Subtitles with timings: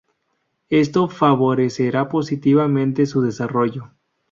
[0.71, 3.91] Esto favorecerá positivamente su desarrollo.